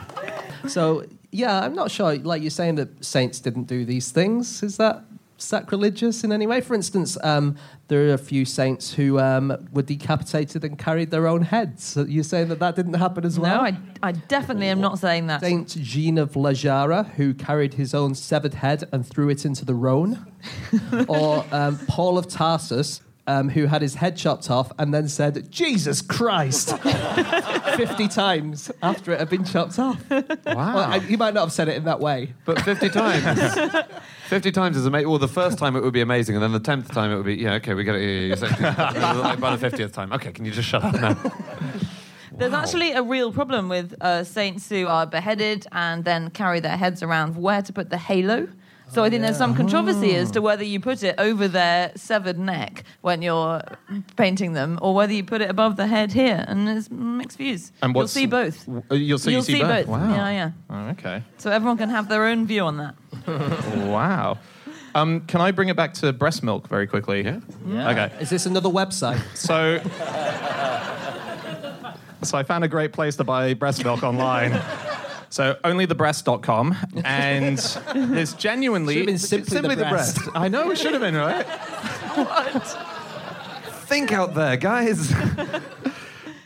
[0.67, 2.17] So, yeah, I'm not sure.
[2.17, 4.63] Like you're saying that saints didn't do these things.
[4.63, 5.03] Is that
[5.37, 6.61] sacrilegious in any way?
[6.61, 7.55] For instance, um,
[7.87, 11.83] there are a few saints who um, were decapitated and carried their own heads.
[11.83, 13.57] So you're saying that that didn't happen as well?
[13.57, 15.41] No, I, I definitely am not saying that.
[15.41, 19.65] Saint Jean of La Jara, who carried his own severed head and threw it into
[19.65, 20.25] the Rhone.
[21.07, 25.49] or um, Paul of Tarsus, um, who had his head chopped off and then said,
[25.49, 26.77] Jesus Christ,
[27.75, 30.03] 50 times after it had been chopped off.
[30.09, 30.25] Wow.
[30.45, 32.33] Well, I, you might not have said it in that way.
[32.43, 33.77] but 50 times.
[34.27, 35.09] 50 times is amazing.
[35.09, 37.25] Well, the first time it would be amazing, and then the 10th time it would
[37.25, 38.01] be, yeah, okay, we get it.
[38.01, 39.13] Yeah, yeah, yeah.
[39.21, 41.31] Like, by the 50th time, okay, can you just shut up now?
[42.33, 46.75] There's actually a real problem with uh, saints who are beheaded and then carry their
[46.75, 48.47] heads around where to put the halo.
[48.91, 52.37] So I think there's some controversy as to whether you put it over their severed
[52.37, 53.61] neck when you're
[54.17, 56.43] painting them, or whether you put it above the head here.
[56.47, 57.71] And there's mixed views.
[57.81, 58.67] And You'll what's- see both.
[58.67, 59.85] Uh, You'll see, You'll you see, see both.
[59.85, 59.87] both.
[59.87, 60.13] Wow.
[60.13, 60.51] Yeah, yeah.
[60.69, 61.23] Oh, okay.
[61.37, 62.95] So everyone can have their own view on that.
[63.87, 64.37] Wow.
[64.93, 67.21] Um, can I bring it back to breast milk very quickly?
[67.23, 67.89] Yeah.
[67.91, 68.11] Okay.
[68.19, 69.21] Is this another website?
[69.35, 69.79] So,
[72.23, 74.51] so I found a great place to buy breast milk online.
[75.31, 77.57] So onlythebreast.com, and
[78.13, 80.19] there's genuinely been simply the breast.
[80.35, 81.45] I know it should have been right.
[81.45, 82.63] what?
[83.87, 85.13] Think out there, guys.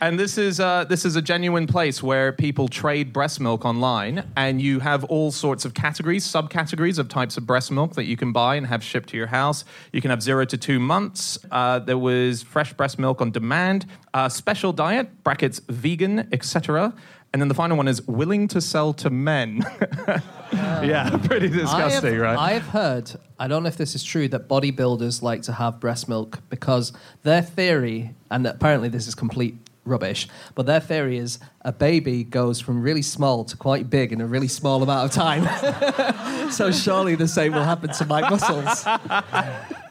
[0.00, 4.24] And this is uh, this is a genuine place where people trade breast milk online,
[4.36, 8.16] and you have all sorts of categories, subcategories of types of breast milk that you
[8.16, 9.64] can buy and have shipped to your house.
[9.92, 11.38] You can have zero to two months.
[11.50, 16.92] Uh, there was fresh breast milk on demand, uh, special diet brackets vegan, etc.
[17.36, 19.62] And then the final one is willing to sell to men.
[20.54, 22.38] yeah, pretty disgusting, I have, right?
[22.38, 26.08] I've heard, I don't know if this is true, that bodybuilders like to have breast
[26.08, 26.94] milk because
[27.24, 32.58] their theory, and apparently this is complete rubbish, but their theory is a baby goes
[32.58, 36.50] from really small to quite big in a really small amount of time.
[36.50, 38.82] so surely the same will happen to my muscles.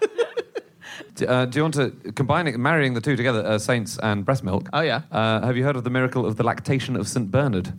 [1.21, 4.43] Uh, do you want to combine it, marrying the two together, uh, saints and breast
[4.43, 4.67] milk?
[4.73, 5.01] Oh, yeah.
[5.12, 7.30] Uh, have you heard of the miracle of the lactation of St.
[7.32, 7.73] Bernard?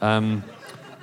[0.00, 0.42] Um,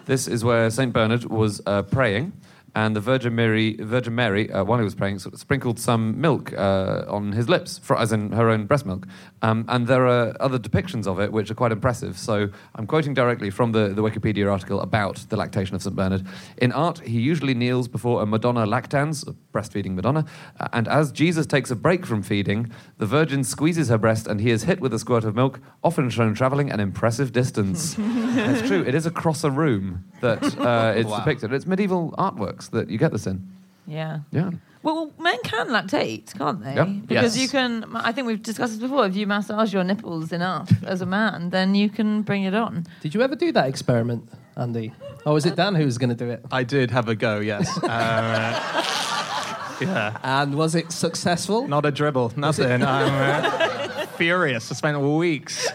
[0.05, 0.91] this is where St.
[0.93, 2.33] Bernard was uh, praying,
[2.75, 6.19] and the Virgin Mary, Virgin Mary uh, while he was praying, sort of sprinkled some
[6.19, 9.07] milk uh, on his lips, for, as in her own breast milk.
[9.41, 12.17] Um, and there are other depictions of it which are quite impressive.
[12.17, 15.95] So I'm quoting directly from the, the Wikipedia article about the lactation of St.
[15.95, 16.25] Bernard.
[16.57, 20.25] In art, he usually kneels before a Madonna lactans, a breastfeeding Madonna,
[20.59, 24.41] uh, and as Jesus takes a break from feeding, the Virgin squeezes her breast and
[24.41, 27.95] he is hit with a squirt of milk, often shown travelling an impressive distance.
[27.99, 28.81] That's true.
[28.85, 31.19] It is across a room that uh, it's Wow.
[31.19, 31.53] depicted.
[31.53, 33.45] It's medieval artworks that you get this in.
[33.87, 34.19] Yeah.
[34.31, 34.51] Yeah.
[34.83, 36.75] Well, men can lactate, can't they?
[36.75, 36.87] Yep.
[37.07, 37.41] Because Yes.
[37.43, 37.85] you can.
[37.95, 39.05] I think we've discussed this before.
[39.07, 42.85] If you massage your nipples enough as a man, then you can bring it on.
[43.01, 44.93] Did you ever do that experiment, Andy?
[45.25, 46.45] Or was it Dan who was going to do it?
[46.51, 47.67] I did have a go, yes.
[47.83, 50.17] Uh, yeah.
[50.23, 51.67] And was it successful?
[51.67, 52.81] Not a dribble, nothing.
[52.83, 54.71] I'm uh, furious.
[54.71, 55.67] I spent weeks.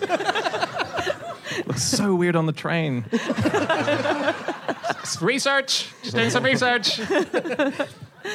[1.66, 3.05] Looks so weird on the train.
[5.21, 5.89] Research.
[6.03, 7.01] Just doing some research.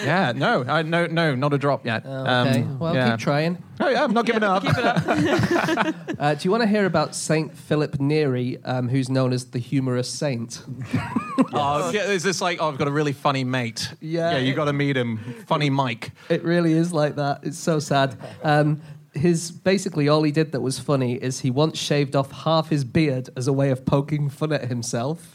[0.04, 2.04] Yeah, no, uh, no, no, not a drop yet.
[2.08, 3.12] Okay, Um, well, yeah.
[3.12, 3.64] keep trying.
[3.80, 4.64] Oh yeah, I'm not giving up.
[4.64, 5.96] Keep it up.
[6.20, 9.60] Uh, do you want to hear about Saint Philip Neri, um, who's known as the
[9.60, 10.64] humorous saint?
[11.58, 13.94] Oh, yeah, is this like, oh, I've got a really funny mate?
[14.02, 14.32] Yeah.
[14.32, 15.18] yeah, you got to meet him.
[15.48, 16.12] Funny Mike.
[16.30, 17.42] It really is like that.
[17.44, 18.18] It's so sad.
[18.44, 18.82] Um,
[19.14, 22.84] his basically all he did that was funny is he once shaved off half his
[22.84, 25.35] beard as a way of poking fun at himself.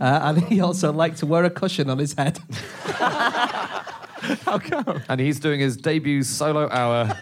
[0.00, 2.38] Uh, and he also liked to wear a cushion on his head.
[4.44, 5.02] How come?
[5.08, 7.16] And he's doing his debut solo hour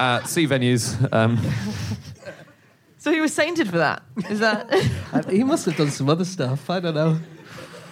[0.00, 0.96] at C venues.
[1.12, 1.38] Um,
[3.00, 4.02] So he was sainted for that.
[4.28, 4.68] Is that?
[5.12, 6.68] And he must have done some other stuff.
[6.68, 7.18] I don't know.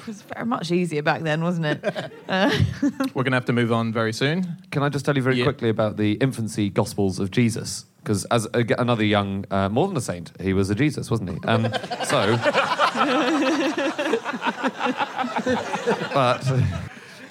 [0.02, 1.82] It was very much easier back then, wasn't it?
[3.14, 4.44] We're gonna have to move on very soon.
[4.70, 5.44] Can I just tell you very Yeah.
[5.44, 7.86] quickly about the infancy gospels of Jesus?
[8.06, 11.30] Because as a, another young, uh, more than a saint, he was a Jesus, wasn't
[11.30, 11.38] he?
[11.42, 11.64] Um,
[12.04, 12.36] so,
[16.14, 16.44] but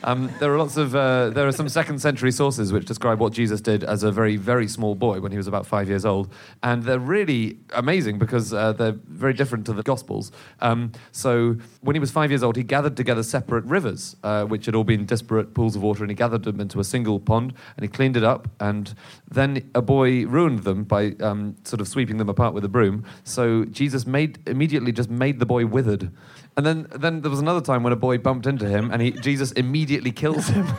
[0.05, 3.33] um, there are lots of uh, there are some second century sources which describe what
[3.33, 6.31] Jesus did as a very very small boy when he was about five years old,
[6.61, 10.31] and they're really amazing because uh, they're very different to the Gospels.
[10.61, 14.67] Um, so when he was five years old, he gathered together separate rivers uh, which
[14.67, 17.53] had all been disparate pools of water, and he gathered them into a single pond
[17.75, 18.93] and he cleaned it up, and
[19.29, 23.03] then a boy ruined them by um, sort of sweeping them apart with a broom.
[23.23, 26.11] So Jesus made immediately just made the boy withered.
[26.57, 29.11] And then, then there was another time when a boy bumped into him, and he,
[29.11, 30.67] Jesus immediately kills him.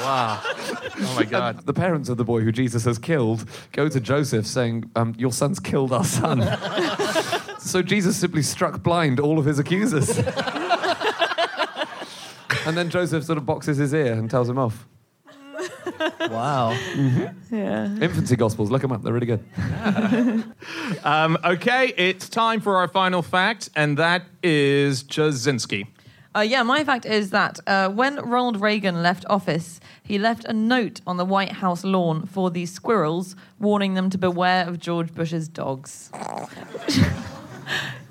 [0.00, 0.40] Wow.
[0.42, 1.58] Oh my God.
[1.58, 5.14] And the parents of the boy who Jesus has killed go to Joseph saying, um,
[5.18, 6.40] Your son's killed our son.
[7.60, 10.18] so Jesus simply struck blind all of his accusers.
[12.66, 14.88] and then Joseph sort of boxes his ear and tells him off.
[16.30, 16.70] Wow.
[17.50, 17.86] yeah.
[18.00, 19.44] Infancy Gospels, look them up, they're really good.
[21.04, 25.86] Um, okay, it's time for our final fact, and that is Ptaszynski.
[26.36, 30.52] Uh, yeah, my fact is that uh, when Ronald Reagan left office, he left a
[30.52, 35.12] note on the White House lawn for the squirrels, warning them to beware of George
[35.14, 36.10] Bush's dogs.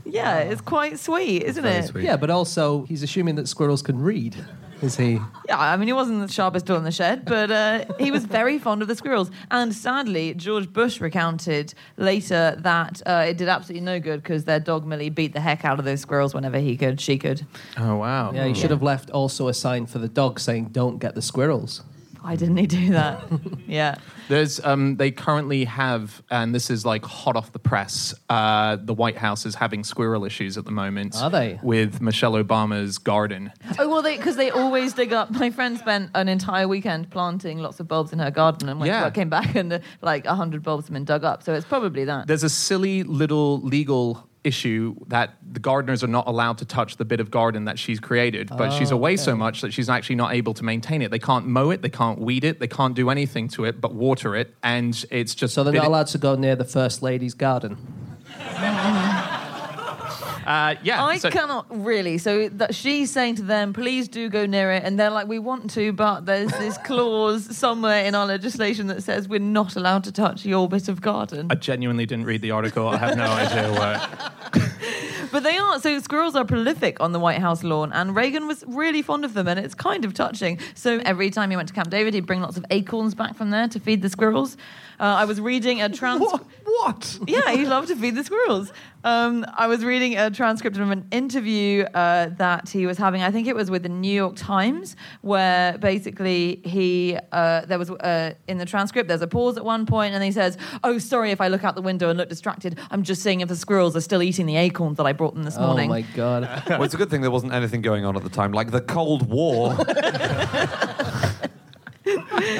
[0.05, 1.87] yeah, it's quite sweet, isn't Very it?
[1.87, 2.03] sweet.
[2.03, 4.35] Yeah, but also he's assuming that squirrels can read.
[4.81, 5.19] Is he?
[5.47, 8.23] Yeah, I mean, he wasn't the sharpest tool in the shed, but uh, he was
[8.25, 9.29] very fond of the squirrels.
[9.51, 14.59] And sadly, George Bush recounted later that uh, it did absolutely no good because their
[14.59, 17.45] dog Millie beat the heck out of those squirrels whenever he could, she could.
[17.77, 18.31] Oh wow.
[18.33, 21.21] Yeah, he should have left also a sign for the dog saying, "Don't get the
[21.21, 21.83] squirrels."
[22.21, 23.23] Why didn't he do that?
[23.67, 23.95] yeah.
[24.27, 28.13] There's um, they currently have, and this is like hot off the press.
[28.29, 31.15] Uh, the White House is having squirrel issues at the moment.
[31.15, 31.59] Are they?
[31.63, 33.51] With Michelle Obama's garden.
[33.79, 35.31] Oh well, they because they always dig up.
[35.31, 38.87] My friend spent an entire weekend planting lots of bulbs in her garden, and when
[38.87, 39.05] Yeah.
[39.07, 41.41] she came back and uh, like a hundred bulbs have been dug up.
[41.43, 42.27] So it's probably that.
[42.27, 47.05] There's a silly little legal issue that the gardeners are not allowed to touch the
[47.05, 49.23] bit of garden that she's created, but oh, she's Oh, away okay.
[49.29, 51.09] so much that she's actually not able to maintain it.
[51.11, 53.91] They can't mow it, they can't weed it, they can't do anything to it but
[53.93, 57.33] water it, and it's just So they're not allowed to go near the first lady's
[57.33, 57.77] garden.
[60.49, 62.17] Uh, yeah, I so- cannot really.
[62.17, 65.37] So that she's saying to them, "Please do go near it," and they're like, "We
[65.37, 70.05] want to, but there's this clause somewhere in our legislation that says we're not allowed
[70.05, 72.87] to touch your bit of garden." I genuinely didn't read the article.
[72.87, 74.33] I have no idea what.
[75.31, 75.79] But they are.
[75.79, 79.33] So squirrels are prolific on the White House lawn, and Reagan was really fond of
[79.33, 80.59] them, and it's kind of touching.
[80.73, 83.51] So every time he went to Camp David, he'd bring lots of acorns back from
[83.51, 84.57] there to feed the squirrels.
[84.99, 86.21] Uh, I was reading a trans.
[86.65, 87.19] What?
[87.27, 88.71] Yeah, he loved to feed the squirrels.
[89.03, 93.21] Um, I was reading a transcript of an interview uh, that he was having.
[93.21, 97.89] I think it was with the New York Times, where basically he uh, there was
[97.91, 99.07] uh, in the transcript.
[99.07, 101.75] There's a pause at one point, and he says, "Oh, sorry if I look out
[101.75, 102.77] the window and look distracted.
[102.91, 105.43] I'm just seeing if the squirrels are still eating the acorns that I brought them
[105.43, 106.63] this morning." Oh my god!
[106.79, 108.81] Well, it's a good thing there wasn't anything going on at the time, like the
[108.81, 109.69] Cold War.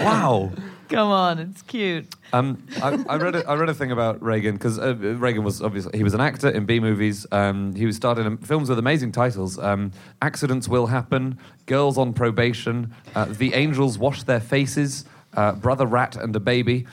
[0.03, 0.51] wow.
[0.89, 2.07] Come on, it's cute.
[2.33, 5.61] Um, I, I read a, I read a thing about Reagan because uh, Reagan was
[5.61, 7.27] obviously he was an actor in B movies.
[7.31, 9.91] Um, he was starred in films with amazing titles: um,
[10.23, 16.15] "Accidents Will Happen," "Girls on Probation," uh, "The Angels Wash Their Faces," uh, "Brother Rat
[16.15, 16.87] and a Baby."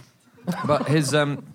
[0.66, 1.46] But his um,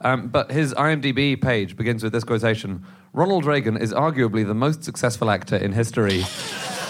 [0.00, 4.84] um, but his IMDb page begins with this quotation: "Ronald Reagan is arguably the most
[4.84, 6.24] successful actor in history."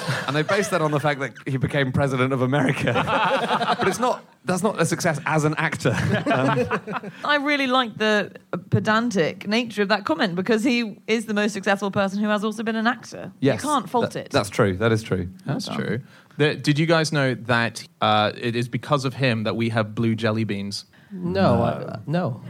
[0.26, 2.92] And they base that on the fact that he became president of America.
[3.78, 5.90] but it's not, that's not a success as an actor.
[6.30, 8.32] Um, I really like the
[8.70, 12.62] pedantic nature of that comment because he is the most successful person who has also
[12.62, 13.32] been an actor.
[13.40, 14.30] yes, you can't fault that- it.
[14.30, 14.76] That's true.
[14.76, 15.28] That is true.
[15.46, 16.00] That's true.
[16.38, 19.94] The- did you guys know that uh, it is because of him that we have
[19.94, 20.84] blue jelly beans?
[21.12, 22.40] No, I, no.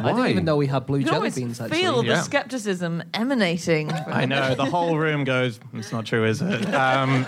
[0.00, 1.60] I didn't even know we had blue you can jelly always beans.
[1.60, 2.22] Actually, feel the Yeah.
[2.22, 3.88] skepticism emanating.
[3.88, 5.58] from- I know the whole room goes.
[5.72, 6.74] It's not true, is it?
[6.74, 7.26] Um,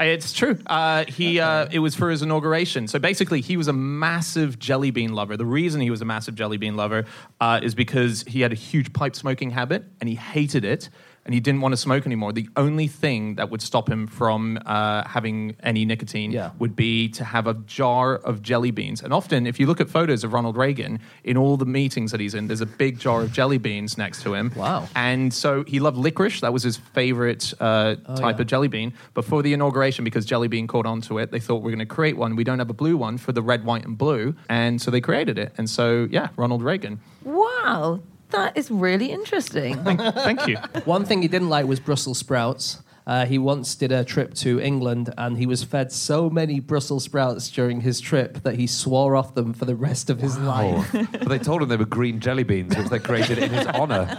[0.00, 0.58] It's true.
[0.66, 2.88] Uh, he uh, it was for his inauguration.
[2.88, 5.36] So basically, he was a massive jelly bean lover.
[5.36, 7.04] The reason he was a massive jelly bean lover
[7.40, 10.88] uh, is because he had a huge pipe smoking habit and he hated it.
[11.26, 12.32] And he didn't want to smoke anymore.
[12.34, 16.50] The only thing that would stop him from uh, having any nicotine Yeah.
[16.58, 19.00] would be to have a jar of jelly beans.
[19.00, 22.20] And often, if you look at photos of Ronald Reagan in all the meetings that
[22.20, 24.52] he's in, there's a big jar of jelly beans next to him.
[24.54, 24.86] Wow.
[24.94, 26.40] And so he loved licorice.
[26.40, 28.42] That was his favorite uh, type yeah.
[28.42, 28.92] of jelly bean.
[29.14, 31.86] But for the inauguration, because Jelly Belly caught onto it, they thought we're going to
[31.86, 32.36] create one.
[32.36, 34.34] We don't have a blue one for the red, white, and blue.
[34.50, 35.52] And so they created it.
[35.56, 37.00] And so, yeah, Ronald Reagan.
[37.24, 38.00] Wow,
[38.34, 39.82] that is really interesting.
[39.84, 40.56] Thank you.
[40.84, 42.80] One thing he didn't like was Brussels sprouts.
[43.06, 47.04] Uh, he once did a trip to England and he was fed so many Brussels
[47.04, 50.90] sprouts during his trip that he swore off them for the rest of his life.
[50.92, 54.18] But they told him they were green jelly beans, which they created in his honour.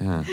[0.00, 0.24] Yeah.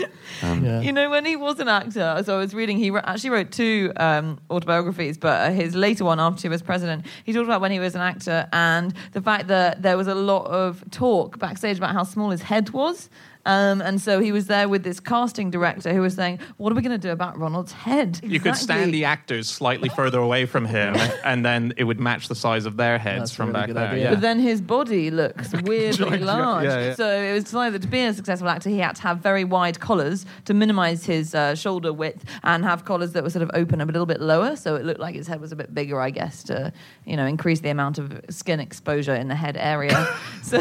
[0.42, 0.80] Um, Yeah.
[0.80, 3.50] You know, when he was an actor, so I was reading, he wr- actually wrote
[3.52, 7.60] two um, autobiographies, but uh, his later one after he was president, he talked about
[7.60, 11.38] when he was an actor and the fact that there was a lot of talk
[11.38, 13.10] backstage about how small his head was.
[13.46, 16.76] Um, and so he was there with this casting director who was saying, What are
[16.76, 18.20] we going to do about Ronald's head?
[18.22, 22.28] You could stand the actors slightly further away from him, and then it would match
[22.28, 23.96] the size of their heads That's from really back there.
[23.96, 24.10] Yeah.
[24.10, 26.64] But then his body looks weirdly Giant, large.
[26.64, 26.94] yeah, yeah.
[26.94, 29.44] So it was decided that to be a successful actor, he had to have very
[29.44, 33.50] wide collars to minimize his uh, shoulder width and have collars that were sort of
[33.54, 34.56] open a little bit lower.
[34.56, 36.72] So it looked like his head was a bit bigger, I guess, to
[37.06, 40.06] you know increase the amount of skin exposure in the head area.
[40.42, 40.58] so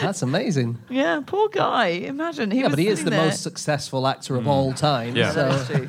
[0.00, 0.78] That's amazing.
[0.88, 1.86] yeah, poor guy.
[1.88, 5.16] Imagine he Yeah, was but he is the there- most successful actor of all time.
[5.16, 5.32] Yeah.
[5.32, 5.86] That is true.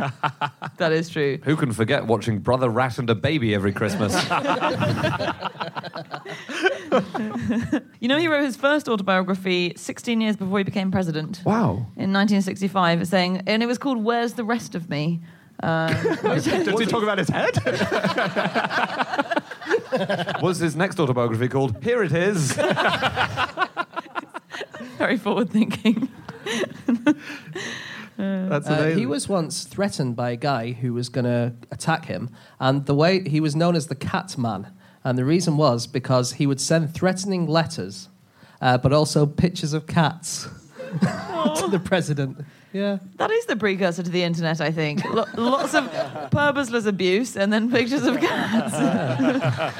[0.78, 1.39] that is true.
[1.43, 4.14] Who can forget watching Brother Rat and a Baby every Christmas?
[8.00, 11.41] You know, he wrote his first autobiography 16 years before he became president.
[11.45, 11.72] wow.
[11.97, 15.22] in 1965 saying, and it was called "Where's the Rest of Me."
[15.62, 15.91] Um,
[16.24, 17.52] Does he talk about his head?
[20.41, 22.56] Was his next autobiography called Here It Is?
[25.00, 26.10] Very forward thinking.
[28.18, 32.30] That's uh, he was once threatened by a guy who was going to attack him,
[32.60, 34.68] and the way he was known as the Cat Man,
[35.06, 38.10] and the reason was because he would send threatening letters,
[38.62, 40.50] uh, but also pictures of cats
[41.00, 42.45] to the president.
[42.72, 43.00] Yeah.
[43.18, 45.04] That is the precursor to the internet, I think.
[45.04, 45.90] Lo- lots of
[46.30, 48.76] purposeless abuse and then pictures of cats.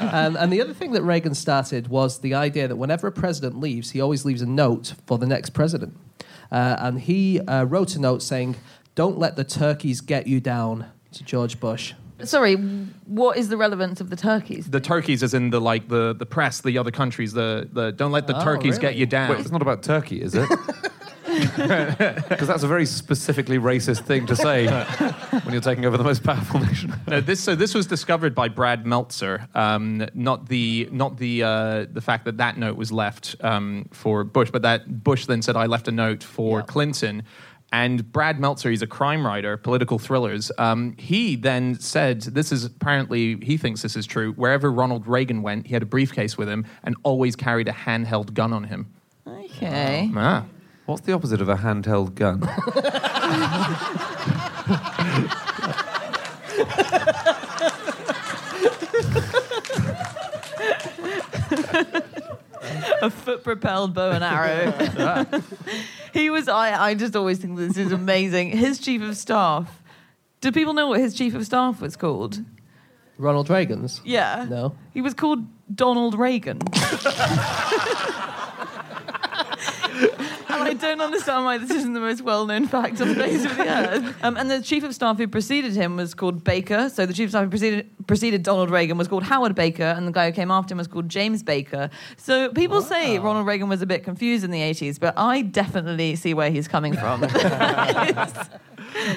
[0.12, 3.60] And, and the other thing that Reagan started was the idea that whenever a president
[3.60, 5.96] leaves, he always leaves a note for the next president.
[6.50, 8.56] Uh, and he uh, wrote a note saying,
[8.96, 11.94] Don't let the turkeys get you down to George Bush.
[12.24, 12.54] Sorry,
[13.06, 14.68] what is the relevance of the turkeys?
[14.68, 17.32] the turkeys, as in the like the the press, the other countries.
[17.32, 19.30] The the don't let the Oh, turkeys get you down.
[19.30, 20.46] Wait, it's not about Turkey, is it?
[22.28, 24.66] Because that's a very specifically racist thing to say
[25.44, 26.92] when you're taking over the most powerful nation.
[27.06, 29.46] No, this so this was discovered by Brad Meltzer.
[29.54, 34.24] Um, not the not the uh, the fact that that note was left um, for
[34.24, 36.64] Bush, but that Bush then said I left a note for Yeah.
[36.66, 37.22] Clinton.
[37.72, 40.50] And Brad Meltzer, he's a crime writer, political thrillers.
[40.58, 44.32] Um, he then said, "This is apparently he thinks this is true.
[44.32, 48.34] Wherever Ronald Reagan went, he had a briefcase with him and always carried a handheld
[48.34, 48.92] gun on him."
[49.26, 50.10] Okay.
[50.16, 50.44] Ah.
[50.90, 52.42] What's the opposite of a handheld gun?
[63.02, 65.26] a foot propelled bow and arrow.
[66.12, 68.50] he was, I, I just always think this is amazing.
[68.50, 69.80] His chief of staff.
[70.40, 72.40] Do people know what his chief of staff was called?
[73.16, 74.00] Ronald Reagan's?
[74.04, 74.44] Yeah.
[74.50, 74.74] No.
[74.92, 76.58] He was called Donald Regan.
[80.60, 83.56] And I don't understand why this isn't the most well-known fact on the face of
[83.56, 84.16] the earth.
[84.22, 86.88] Um, and the chief of staff who preceded him was called Baker.
[86.90, 90.06] So the chief of staff who preceded, preceded Donald Regan was called Howard Baker, and
[90.06, 91.90] the guy who came after him was called James Baker.
[92.16, 96.16] So people say Ronald Reagan was a bit confused in the 80s, but I definitely
[96.16, 97.26] see where he's coming from.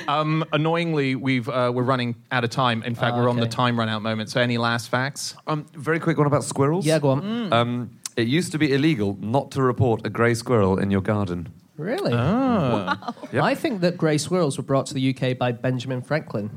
[0.07, 2.83] Um, annoyingly, we've uh, we're running out of time.
[2.83, 4.29] In fact, Ah, we're on the time run out moment.
[4.29, 5.35] So, any last facts?
[5.47, 6.85] Um, very quick one about squirrels.
[6.85, 7.51] Yeah, go on.
[7.53, 11.51] Um, it used to be illegal not to report a grey squirrel in your garden.
[11.77, 12.13] Really?
[12.13, 12.95] Oh.
[13.31, 13.43] Yep.
[13.43, 16.51] I think that grey squirrels were brought to the UK by Benjamin Franklin.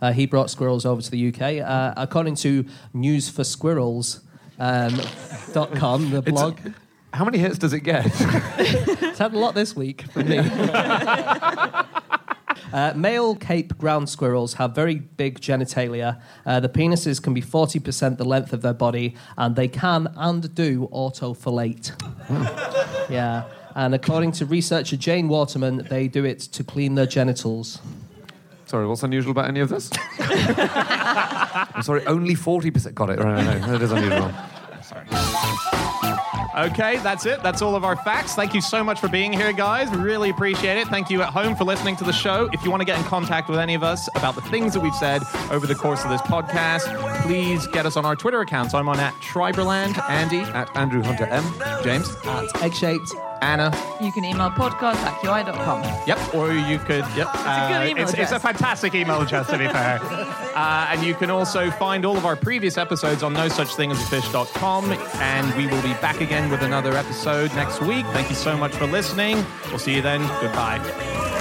[0.00, 1.66] Uh, he brought squirrels over to the UK.
[1.66, 4.20] Uh, according to News for Squirrels.
[4.58, 5.00] Um,
[5.52, 6.58] dot com, the blog.
[7.12, 8.06] How many hits does it get?
[9.14, 10.38] It's had a lot this week for me.
[12.74, 16.20] Uh, male Cape ground squirrels have very big genitalia.
[16.44, 20.52] Uh, the penises can be 40% the length of their body, and they can and
[20.56, 21.92] do autofellate.
[23.08, 23.44] yeah.
[23.76, 27.80] And according to researcher Jane Waterman, they do it to clean their genitals.
[28.66, 29.88] Sorry, what's unusual about any of this?
[30.18, 33.20] I'm sorry, only 40% got it.
[33.20, 34.32] Right, no, that is unusual.
[36.56, 37.42] Okay, that's it.
[37.42, 38.34] That's all of our facts.
[38.34, 39.88] Thank you so much for being here, guys.
[39.90, 40.86] Really appreciate it.
[40.86, 42.48] Thank you at home for listening to the show.
[42.52, 44.80] If you want to get in contact with any of us about the things that
[44.80, 48.72] we've said over the course of this podcast, please get us on our Twitter accounts.
[48.72, 51.44] I'm on at Schreiberland, Andy, At Andrew Hunter M.
[51.82, 53.12] James, At egg shaped.
[53.44, 53.70] Anna.
[54.00, 55.82] You can email podcast at qi.com.
[56.06, 57.04] Yep, or you could.
[57.14, 60.00] Yep, it's a it's, it's a fantastic email address to be fair.
[60.54, 63.90] Uh, and you can also find all of our previous episodes on no such thing
[63.90, 64.92] as a fish.com.
[64.92, 68.06] And we will be back again with another episode next week.
[68.12, 69.44] Thank you so much for listening.
[69.70, 70.20] We'll see you then.
[70.40, 71.33] Goodbye.